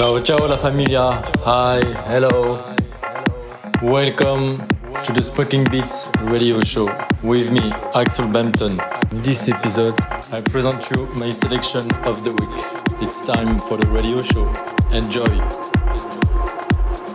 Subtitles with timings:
[0.00, 1.20] Ciao, ciao la familia.
[1.44, 2.74] Hi, hello.
[3.82, 4.66] Welcome
[5.04, 6.88] to the Smoking Beats radio show
[7.22, 8.80] with me, Axel Bampton.
[9.10, 10.00] In this episode,
[10.32, 13.02] I present you my selection of the week.
[13.02, 14.50] It's time for the radio show.
[14.90, 15.36] Enjoy.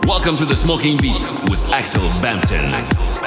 [0.07, 3.24] Welcome to the Smoking Beats with Axel Bampton.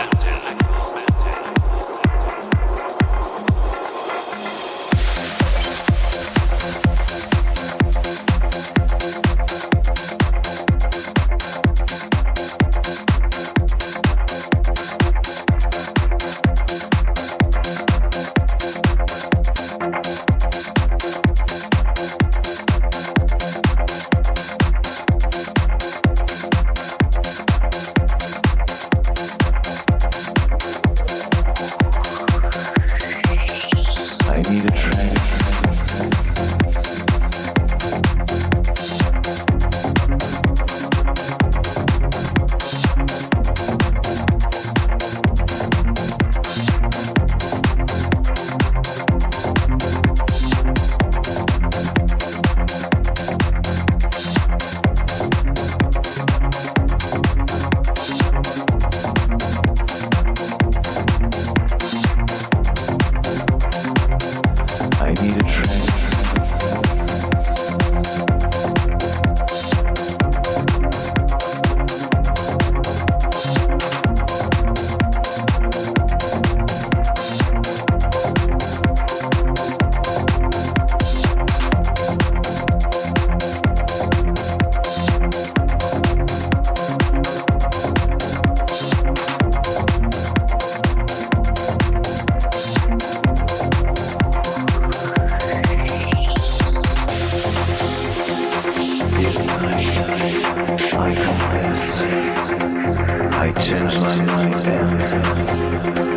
[103.49, 104.19] I change my.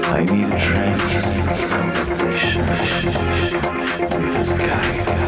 [0.03, 1.22] I need a trance
[1.72, 2.68] conversation
[4.19, 5.20] with the sky.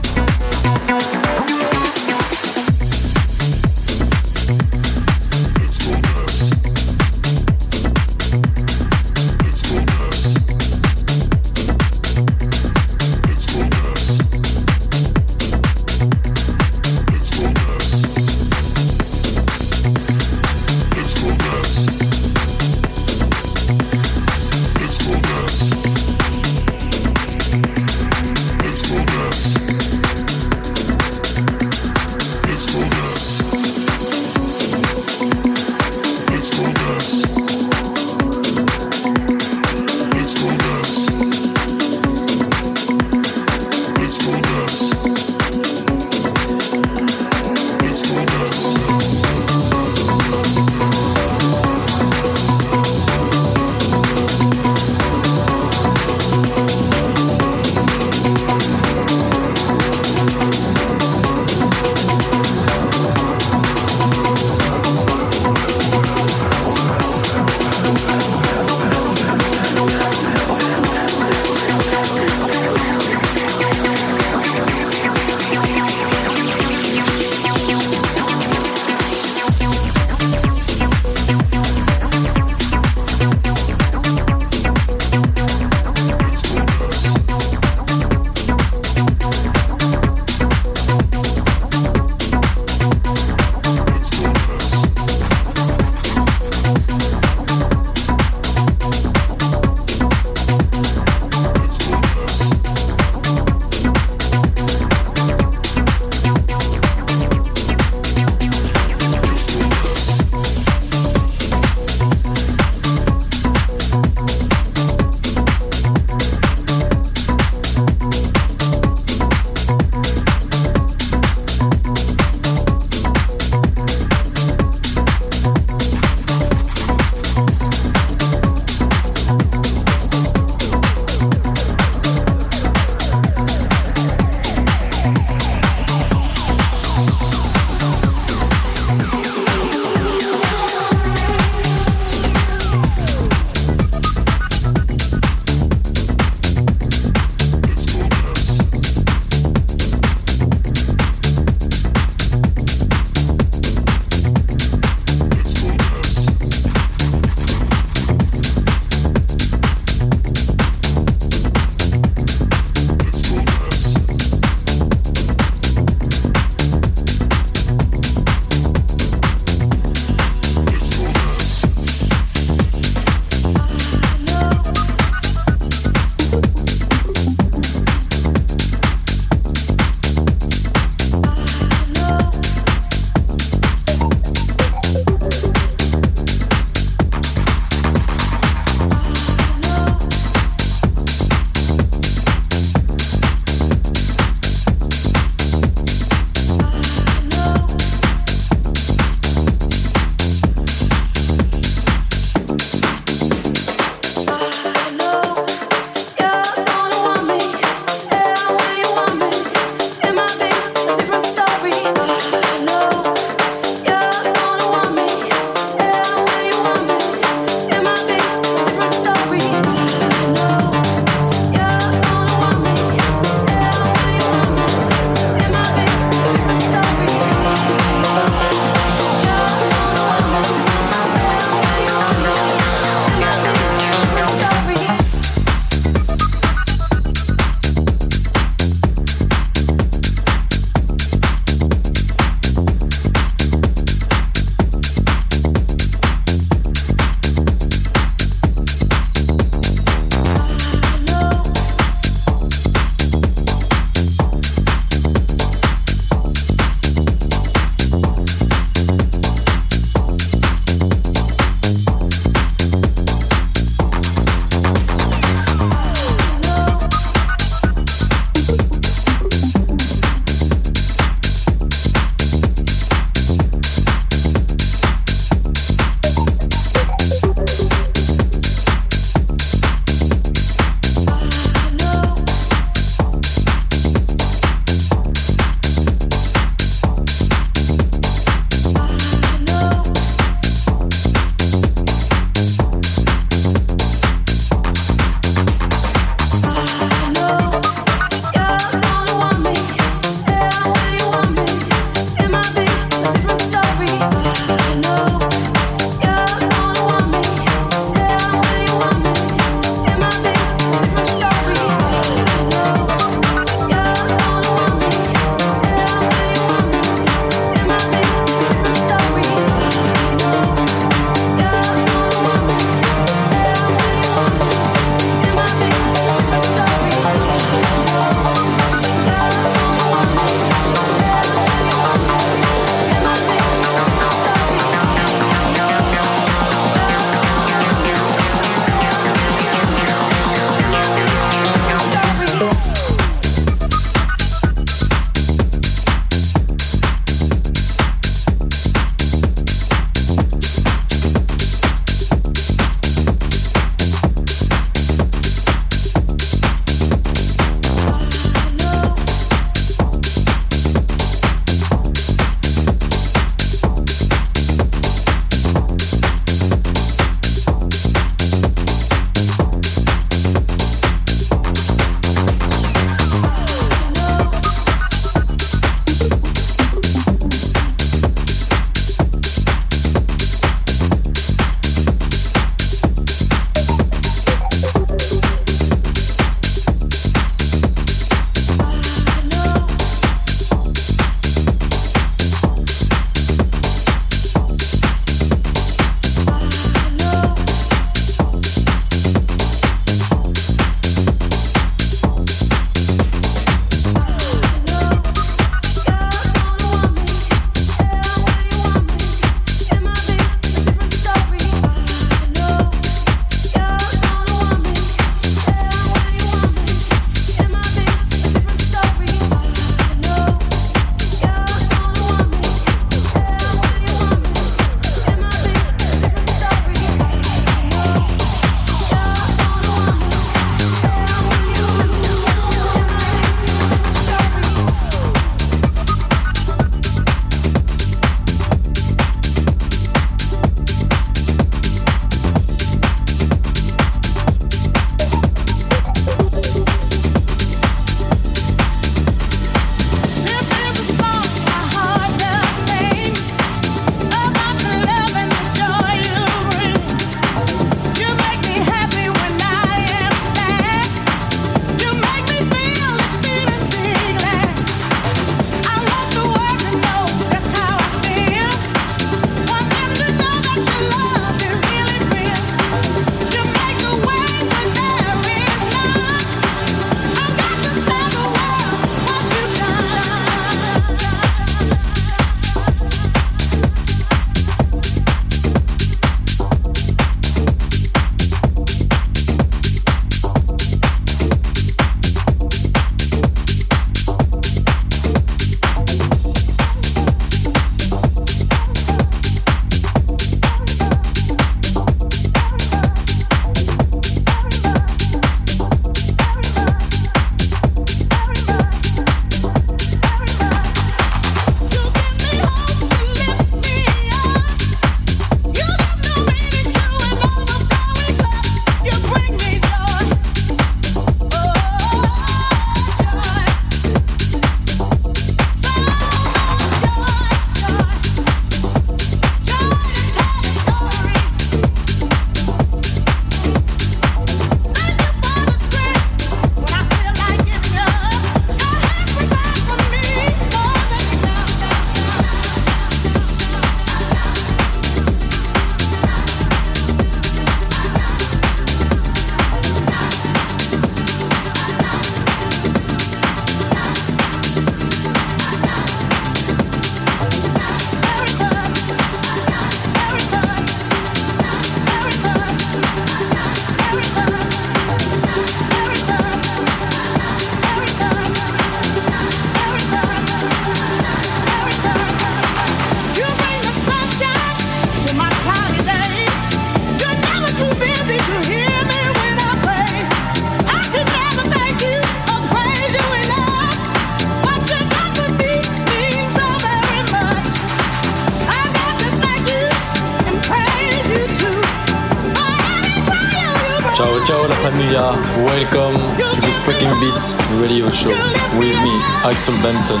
[599.64, 600.00] Axel Bampton.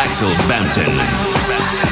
[0.00, 1.87] Axel Bampton.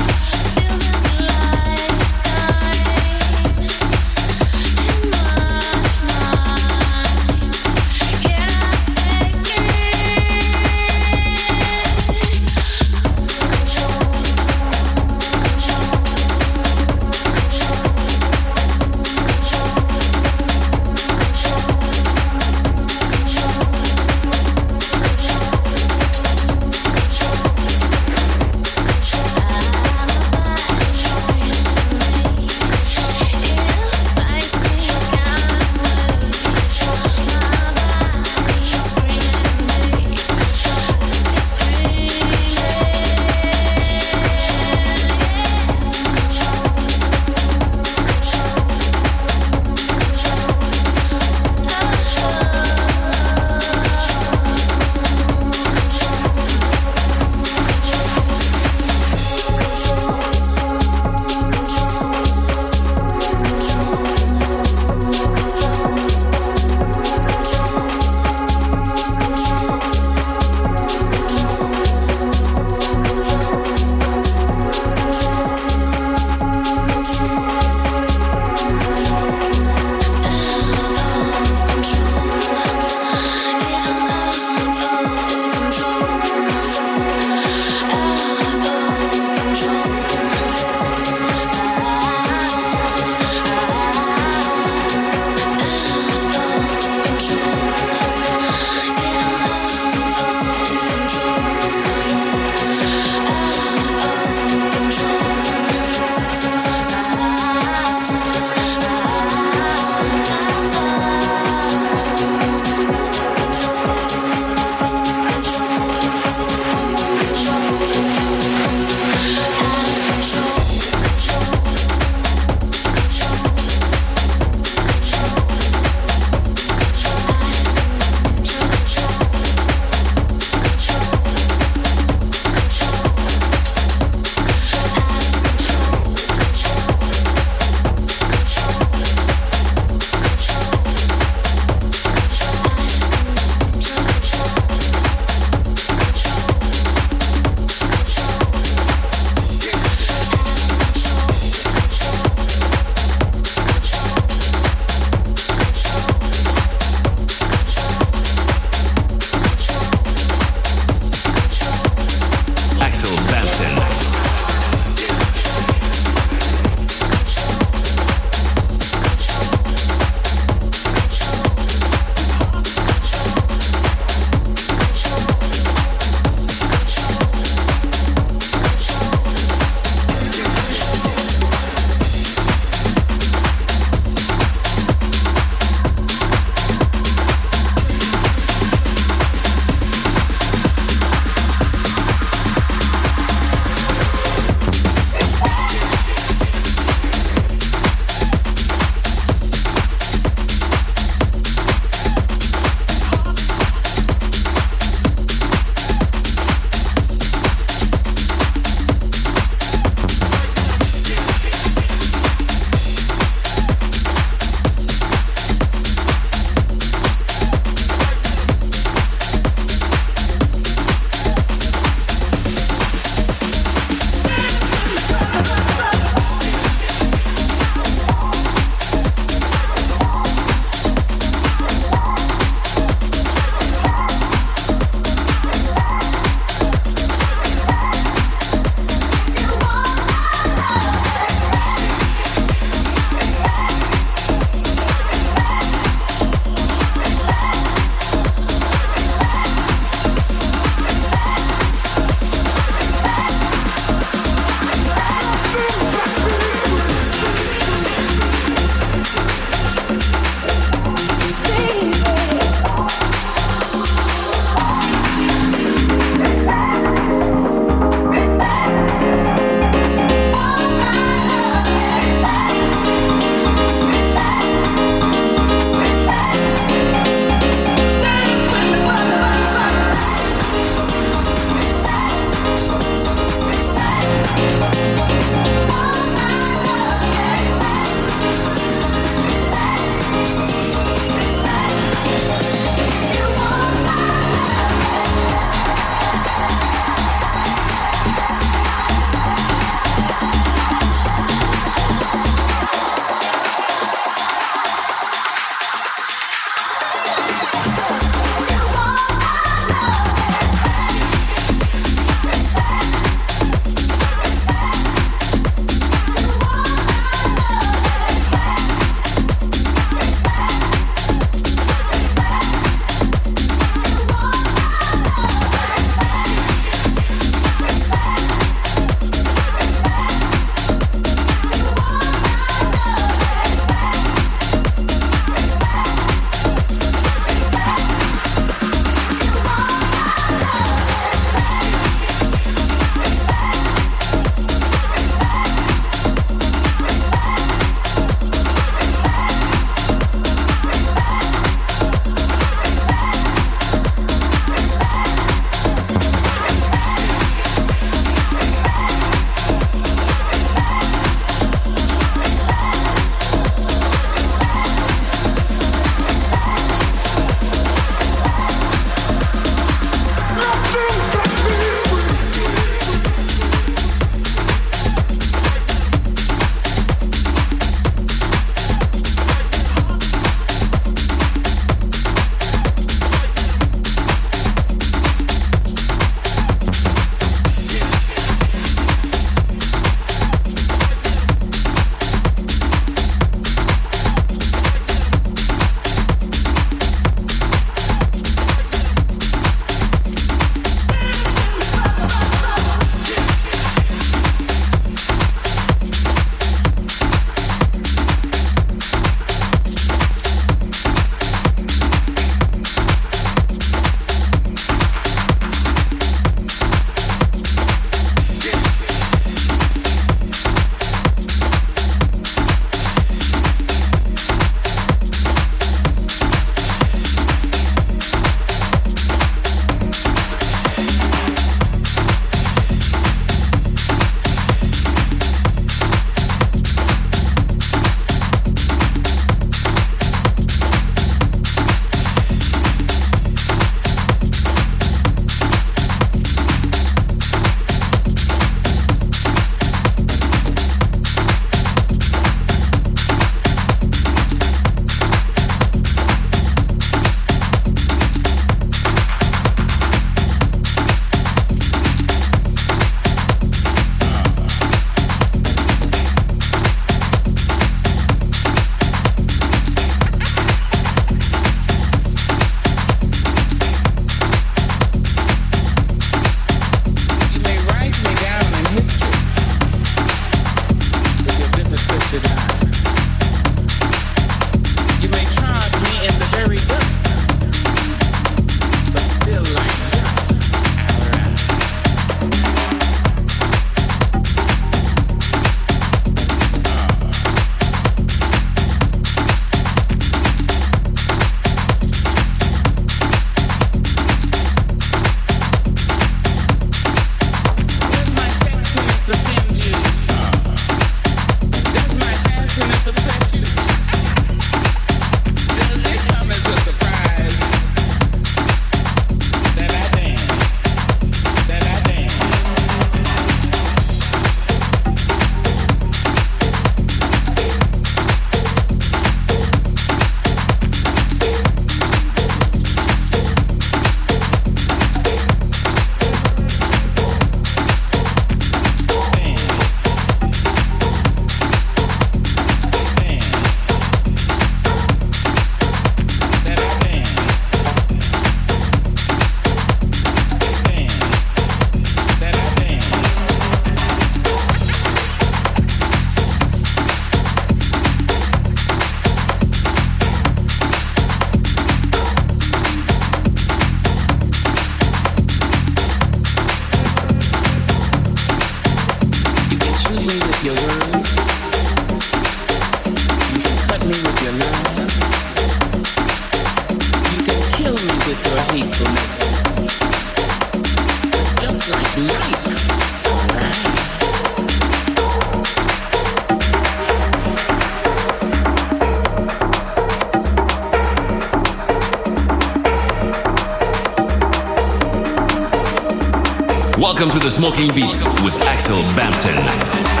[597.41, 600.00] Smoking Beats with Axel Bampton.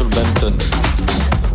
[0.00, 1.47] Russell Benton.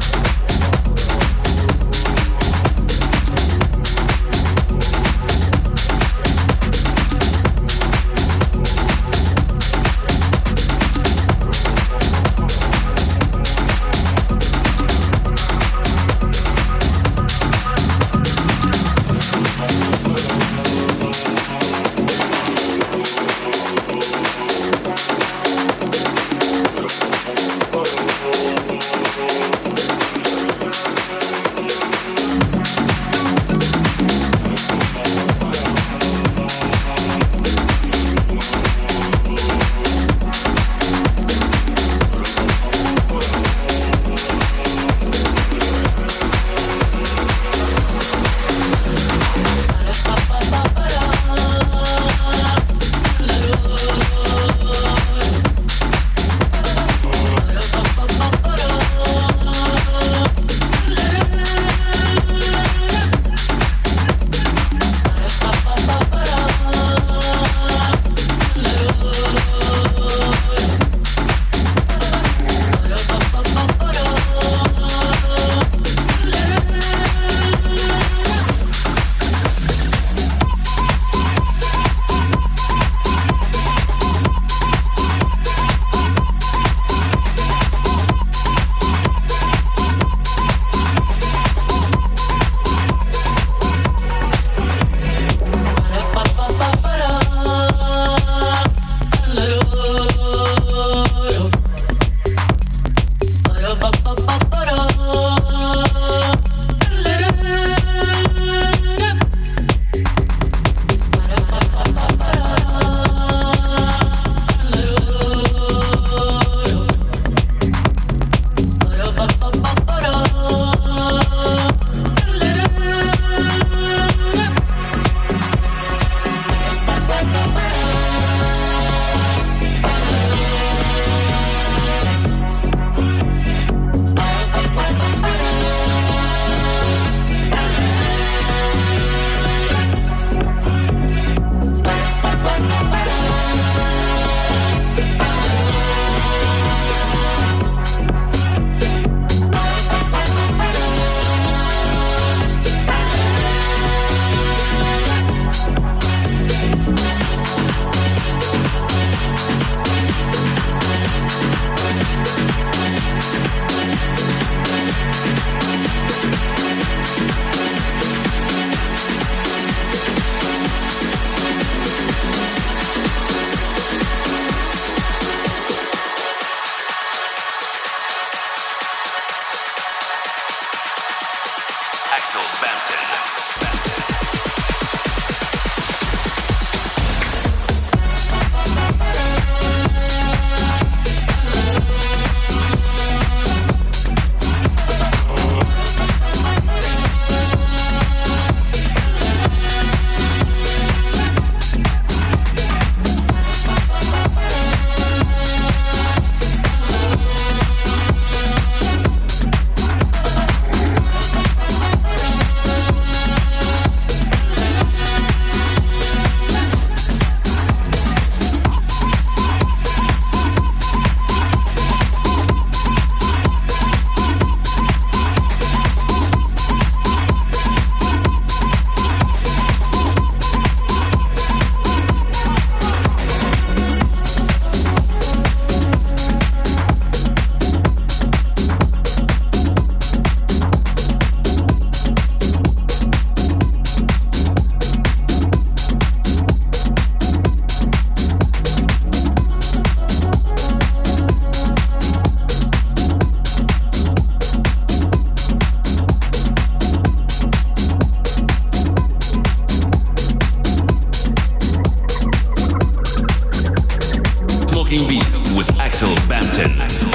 [266.04, 267.13] Axel Bampton.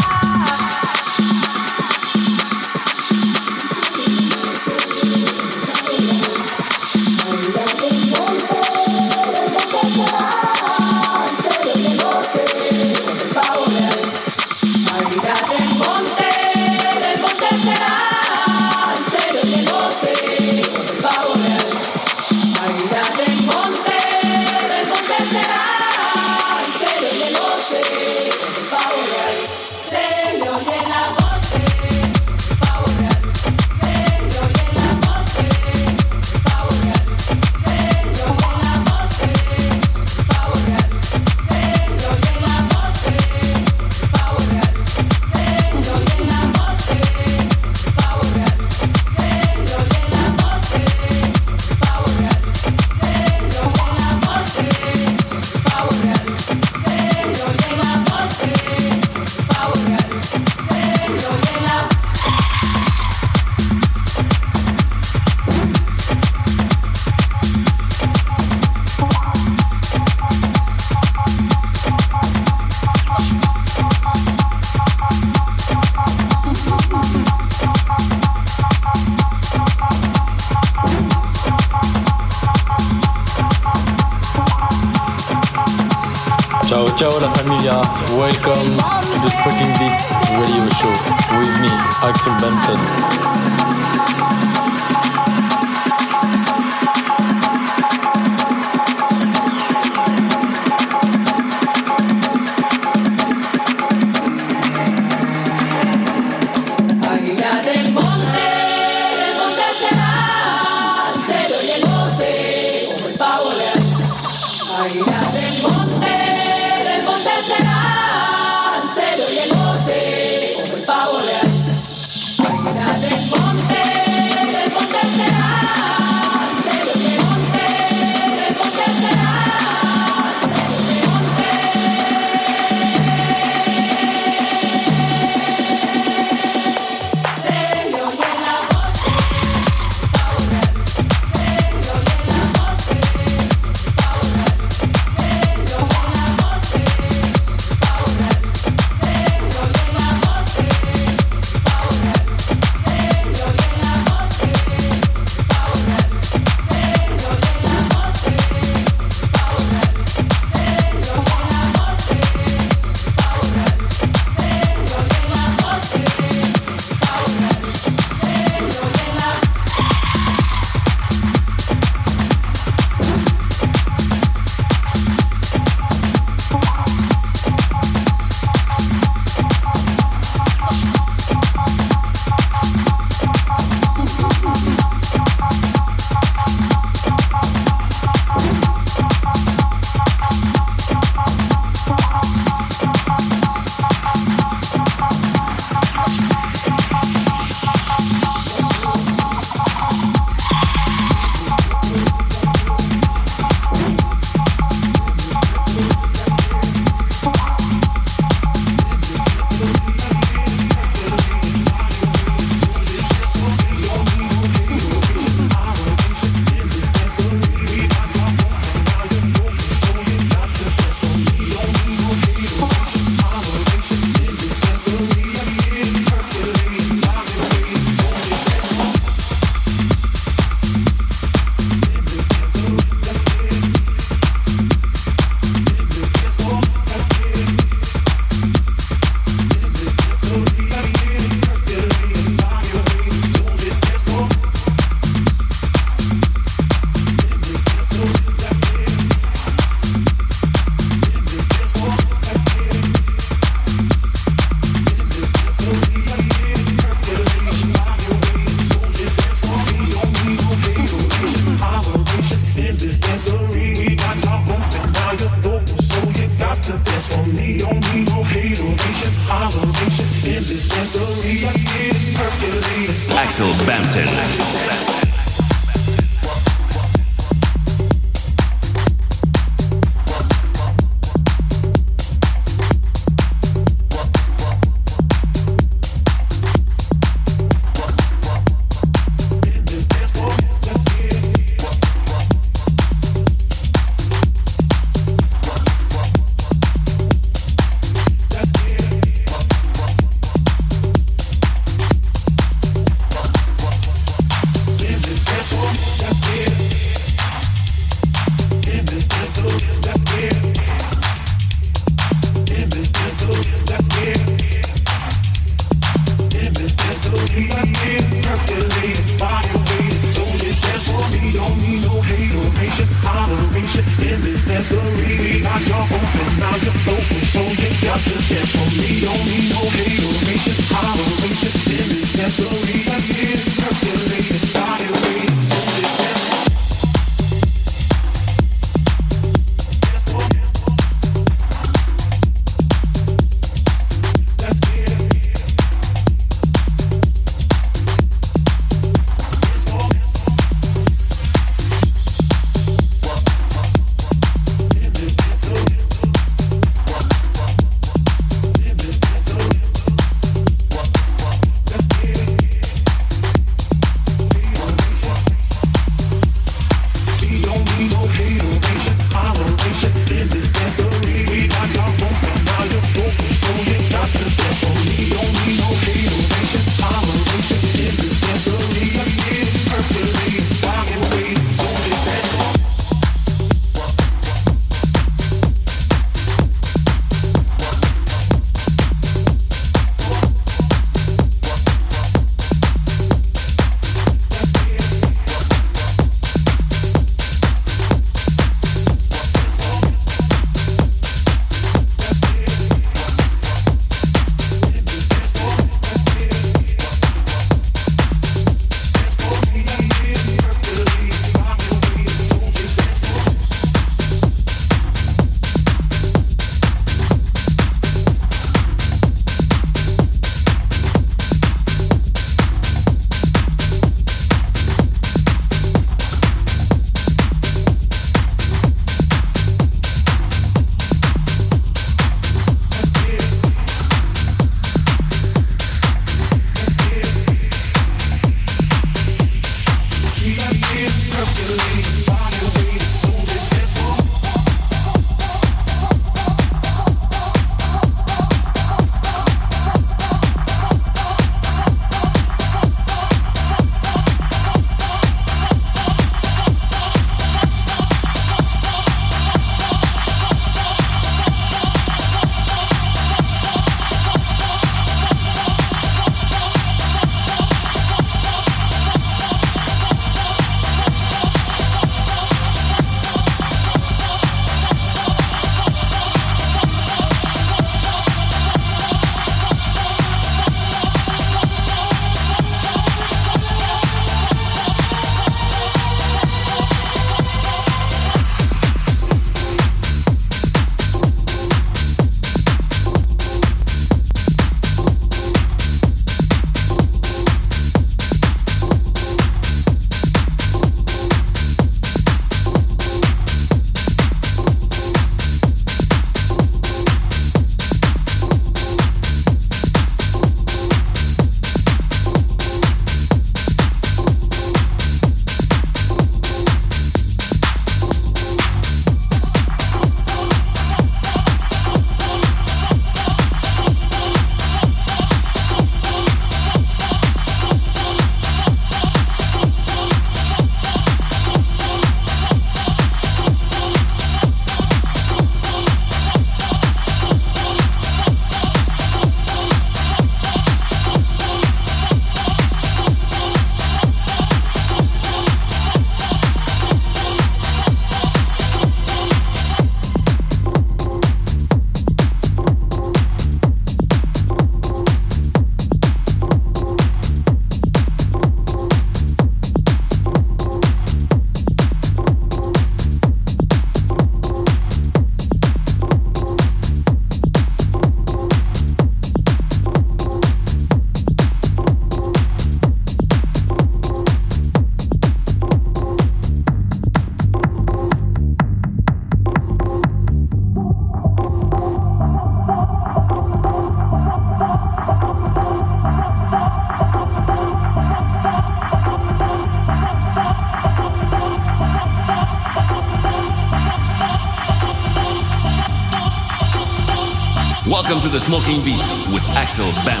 [598.31, 600.00] Smoking Beats with Axel Bampton.